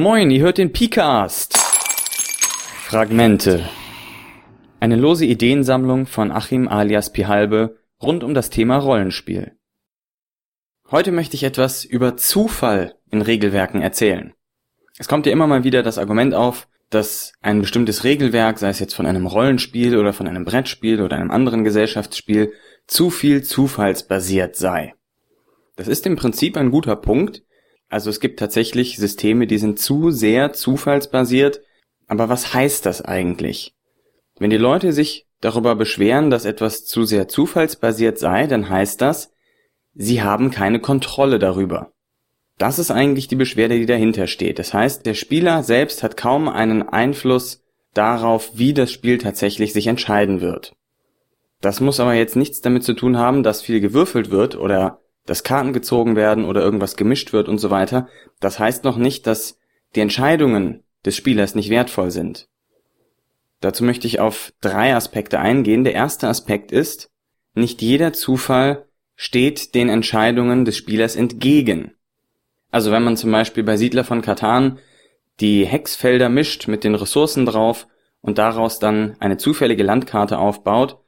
[0.00, 1.58] Moin, ihr hört den Picast.
[1.58, 3.68] Fragmente.
[4.78, 9.56] Eine lose Ideensammlung von Achim alias Pihalbe rund um das Thema Rollenspiel.
[10.88, 14.34] Heute möchte ich etwas über Zufall in Regelwerken erzählen.
[14.98, 18.78] Es kommt ja immer mal wieder das Argument auf, dass ein bestimmtes Regelwerk, sei es
[18.78, 22.52] jetzt von einem Rollenspiel oder von einem Brettspiel oder einem anderen Gesellschaftsspiel,
[22.86, 24.94] zu viel zufallsbasiert sei.
[25.74, 27.42] Das ist im Prinzip ein guter Punkt,
[27.88, 31.62] also es gibt tatsächlich Systeme, die sind zu sehr zufallsbasiert.
[32.06, 33.74] Aber was heißt das eigentlich?
[34.38, 39.32] Wenn die Leute sich darüber beschweren, dass etwas zu sehr zufallsbasiert sei, dann heißt das,
[39.94, 41.92] sie haben keine Kontrolle darüber.
[42.58, 44.58] Das ist eigentlich die Beschwerde, die dahinter steht.
[44.58, 47.62] Das heißt, der Spieler selbst hat kaum einen Einfluss
[47.94, 50.74] darauf, wie das Spiel tatsächlich sich entscheiden wird.
[51.60, 55.44] Das muss aber jetzt nichts damit zu tun haben, dass viel gewürfelt wird oder dass
[55.44, 58.08] Karten gezogen werden oder irgendwas gemischt wird und so weiter,
[58.40, 59.58] das heißt noch nicht, dass
[59.94, 62.48] die Entscheidungen des Spielers nicht wertvoll sind.
[63.60, 65.84] Dazu möchte ich auf drei Aspekte eingehen.
[65.84, 67.10] Der erste Aspekt ist,
[67.54, 68.86] nicht jeder Zufall
[69.16, 71.92] steht den Entscheidungen des Spielers entgegen.
[72.70, 74.78] Also wenn man zum Beispiel bei Siedler von Katan
[75.40, 77.86] die Hexfelder mischt mit den Ressourcen drauf
[78.22, 80.98] und daraus dann eine zufällige Landkarte aufbaut,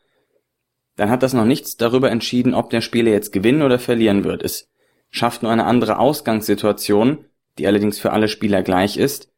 [1.01, 4.43] dann hat das noch nichts darüber entschieden, ob der Spieler jetzt gewinnen oder verlieren wird.
[4.43, 4.69] Es
[5.09, 7.25] schafft nur eine andere Ausgangssituation,
[7.57, 9.33] die allerdings für alle Spieler gleich ist,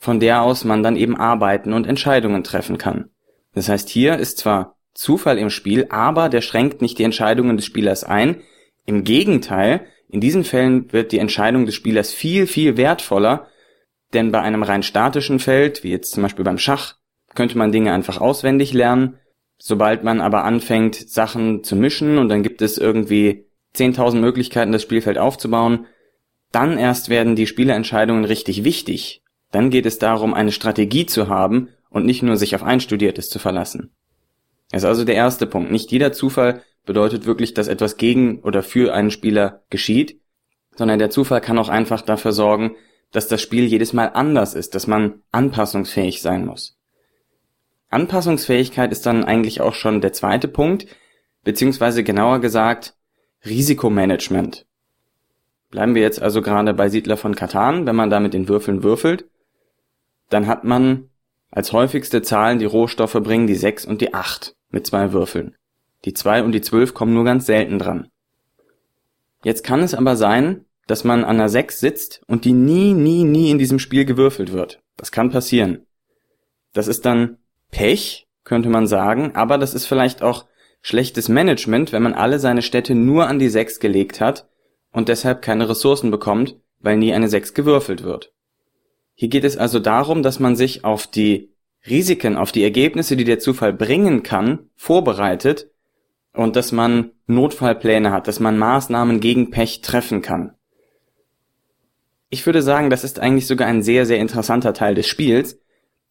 [0.00, 3.10] von der aus man dann eben arbeiten und Entscheidungen treffen kann.
[3.54, 7.64] Das heißt, hier ist zwar Zufall im Spiel, aber der schränkt nicht die Entscheidungen des
[7.64, 8.42] Spielers ein.
[8.84, 13.46] Im Gegenteil, in diesen Fällen wird die Entscheidung des Spielers viel, viel wertvoller,
[14.14, 16.96] denn bei einem rein statischen Feld, wie jetzt zum Beispiel beim Schach,
[17.36, 19.20] könnte man Dinge einfach auswendig lernen,
[19.64, 23.46] Sobald man aber anfängt, Sachen zu mischen und dann gibt es irgendwie
[23.76, 25.86] 10.000 Möglichkeiten, das Spielfeld aufzubauen,
[26.50, 29.22] dann erst werden die Spielerentscheidungen richtig wichtig.
[29.52, 33.38] Dann geht es darum, eine Strategie zu haben und nicht nur sich auf Einstudiertes zu
[33.38, 33.92] verlassen.
[34.72, 35.70] Das ist also der erste Punkt.
[35.70, 40.20] Nicht jeder Zufall bedeutet wirklich, dass etwas gegen oder für einen Spieler geschieht,
[40.74, 42.74] sondern der Zufall kann auch einfach dafür sorgen,
[43.12, 46.81] dass das Spiel jedes Mal anders ist, dass man anpassungsfähig sein muss.
[47.92, 50.86] Anpassungsfähigkeit ist dann eigentlich auch schon der zweite Punkt,
[51.44, 52.94] beziehungsweise genauer gesagt
[53.44, 54.66] Risikomanagement.
[55.70, 58.82] Bleiben wir jetzt also gerade bei Siedler von Katan, wenn man da mit den Würfeln
[58.82, 59.24] würfelt,
[60.28, 61.08] dann hat man
[61.50, 65.56] als häufigste Zahlen, die Rohstoffe bringen, die 6 und die 8 mit zwei Würfeln.
[66.04, 68.08] Die 2 und die 12 kommen nur ganz selten dran.
[69.44, 73.24] Jetzt kann es aber sein, dass man an der 6 sitzt und die nie, nie,
[73.24, 74.82] nie in diesem Spiel gewürfelt wird.
[74.96, 75.86] Das kann passieren.
[76.72, 77.38] Das ist dann
[77.72, 80.44] Pech, könnte man sagen, aber das ist vielleicht auch
[80.82, 84.48] schlechtes Management, wenn man alle seine Städte nur an die 6 gelegt hat
[84.92, 88.32] und deshalb keine Ressourcen bekommt, weil nie eine 6 gewürfelt wird.
[89.14, 91.50] Hier geht es also darum, dass man sich auf die
[91.88, 95.70] Risiken, auf die Ergebnisse, die der Zufall bringen kann, vorbereitet
[96.32, 100.54] und dass man Notfallpläne hat, dass man Maßnahmen gegen Pech treffen kann.
[102.28, 105.61] Ich würde sagen, das ist eigentlich sogar ein sehr, sehr interessanter Teil des Spiels,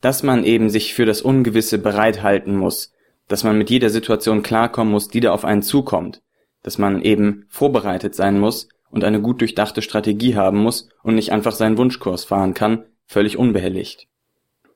[0.02, 2.92] dass man eben sich für das Ungewisse bereithalten muss,
[3.28, 6.22] dass man mit jeder Situation klarkommen muss, die da auf einen zukommt,
[6.64, 11.32] dass man eben vorbereitet sein muss und eine gut durchdachte Strategie haben muss und nicht
[11.32, 14.08] einfach seinen Wunschkurs fahren kann, völlig unbehelligt.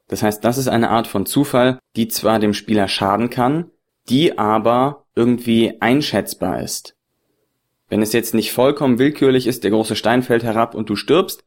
[0.07, 3.71] Das heißt, das ist eine Art von Zufall, die zwar dem Spieler schaden kann,
[4.07, 6.95] die aber irgendwie einschätzbar ist.
[7.89, 11.43] Wenn es jetzt nicht vollkommen willkürlich ist, der große Stein fällt herab und du stirbst,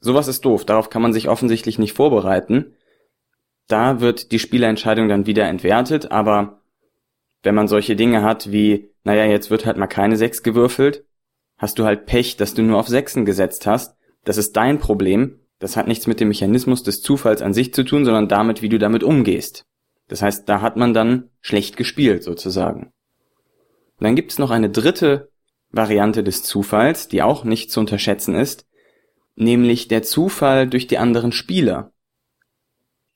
[0.00, 2.74] sowas ist doof, darauf kann man sich offensichtlich nicht vorbereiten,
[3.68, 6.62] da wird die Spielerentscheidung dann wieder entwertet, aber
[7.42, 11.04] wenn man solche Dinge hat wie, naja, jetzt wird halt mal keine Sechs gewürfelt,
[11.56, 13.96] hast du halt Pech, dass du nur auf Sechsen gesetzt hast.
[14.24, 15.40] Das ist dein Problem.
[15.58, 18.68] Das hat nichts mit dem Mechanismus des Zufalls an sich zu tun, sondern damit, wie
[18.68, 19.66] du damit umgehst.
[20.08, 22.92] Das heißt, da hat man dann schlecht gespielt, sozusagen.
[23.98, 25.30] Und dann gibt es noch eine dritte
[25.70, 28.66] Variante des Zufalls, die auch nicht zu unterschätzen ist,
[29.34, 31.92] nämlich der Zufall durch die anderen Spieler.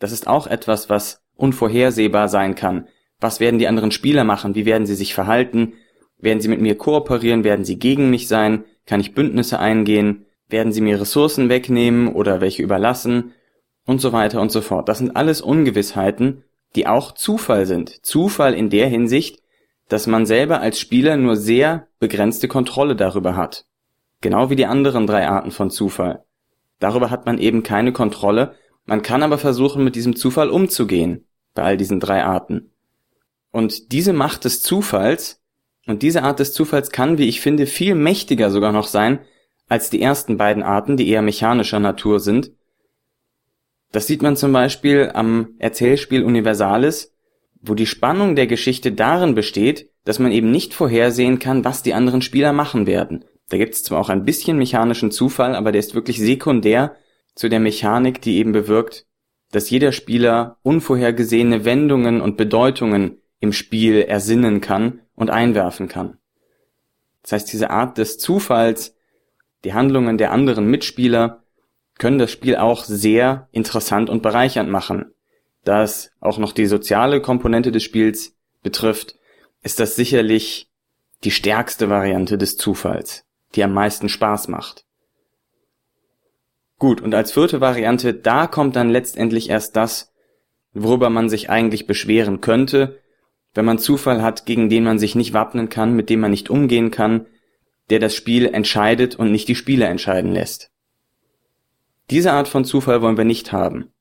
[0.02, 2.88] Das ist auch etwas, was unvorhersehbar sein kann.
[3.20, 4.56] Was werden die anderen Spieler machen?
[4.56, 5.74] Wie werden sie sich verhalten?
[6.18, 7.44] Werden sie mit mir kooperieren?
[7.44, 8.64] Werden sie gegen mich sein?
[8.84, 10.26] Kann ich Bündnisse eingehen?
[10.48, 13.32] Werden sie mir Ressourcen wegnehmen oder welche überlassen?
[13.86, 14.88] Und so weiter und so fort.
[14.88, 16.42] Das sind alles Ungewissheiten,
[16.74, 18.04] die auch Zufall sind.
[18.04, 19.40] Zufall in der Hinsicht,
[19.88, 23.66] dass man selber als Spieler nur sehr begrenzte Kontrolle darüber hat.
[24.20, 26.24] Genau wie die anderen drei Arten von Zufall.
[26.80, 28.56] Darüber hat man eben keine Kontrolle,
[28.92, 31.24] man kann aber versuchen, mit diesem Zufall umzugehen,
[31.54, 32.72] bei all diesen drei Arten.
[33.50, 35.40] Und diese Macht des Zufalls
[35.86, 39.20] und diese Art des Zufalls kann, wie ich finde, viel mächtiger sogar noch sein
[39.66, 42.52] als die ersten beiden Arten, die eher mechanischer Natur sind.
[43.92, 47.14] Das sieht man zum Beispiel am Erzählspiel Universalis,
[47.62, 51.94] wo die Spannung der Geschichte darin besteht, dass man eben nicht vorhersehen kann, was die
[51.94, 53.24] anderen Spieler machen werden.
[53.48, 56.94] Da gibt es zwar auch ein bisschen mechanischen Zufall, aber der ist wirklich sekundär
[57.34, 59.06] zu der Mechanik, die eben bewirkt,
[59.50, 66.18] dass jeder Spieler unvorhergesehene Wendungen und Bedeutungen im Spiel ersinnen kann und einwerfen kann.
[67.22, 68.96] Das heißt, diese Art des Zufalls,
[69.64, 71.42] die Handlungen der anderen Mitspieler,
[71.98, 75.12] können das Spiel auch sehr interessant und bereichernd machen.
[75.64, 79.16] Da es auch noch die soziale Komponente des Spiels betrifft,
[79.62, 80.68] ist das sicherlich
[81.24, 83.24] die stärkste Variante des Zufalls,
[83.54, 84.84] die am meisten Spaß macht.
[86.82, 90.12] Gut, und als vierte Variante, da kommt dann letztendlich erst das,
[90.72, 92.98] worüber man sich eigentlich beschweren könnte,
[93.54, 96.50] wenn man Zufall hat, gegen den man sich nicht wappnen kann, mit dem man nicht
[96.50, 97.26] umgehen kann,
[97.90, 100.72] der das Spiel entscheidet und nicht die Spieler entscheiden lässt.
[102.10, 103.92] Diese Art von Zufall wollen wir nicht haben.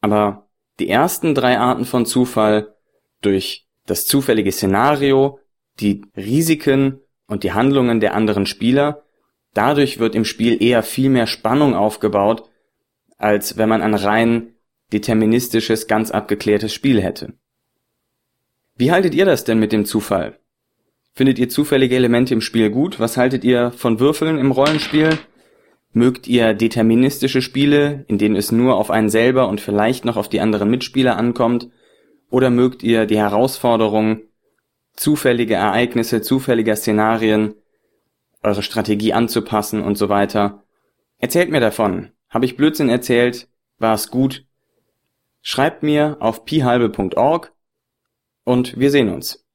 [0.00, 0.46] Aber
[0.78, 2.72] die ersten drei Arten von Zufall
[3.20, 5.40] durch das zufällige Szenario,
[5.80, 9.07] die Risiken und die Handlungen der anderen Spieler,
[9.54, 12.48] dadurch wird im Spiel eher viel mehr Spannung aufgebaut,
[13.16, 14.54] als wenn man ein rein
[14.92, 17.34] deterministisches, ganz abgeklärtes Spiel hätte.
[18.76, 20.38] Wie haltet ihr das denn mit dem Zufall?
[21.12, 23.00] Findet ihr zufällige Elemente im Spiel gut?
[23.00, 25.18] Was haltet ihr von Würfeln im Rollenspiel?
[25.92, 30.28] Mögt ihr deterministische Spiele, in denen es nur auf einen selber und vielleicht noch auf
[30.28, 31.70] die anderen Mitspieler ankommt?
[32.30, 34.20] Oder mögt ihr die Herausforderung,
[34.94, 37.54] zufällige Ereignisse, zufälliger Szenarien,
[38.42, 40.64] eure Strategie anzupassen und so weiter?
[41.18, 42.12] Erzählt mir davon.
[42.28, 43.48] Habe ich Blödsinn erzählt?
[43.78, 44.46] War es gut?
[45.42, 47.52] Schreibt mir auf pihalbe.org
[48.44, 49.47] und wir sehen uns.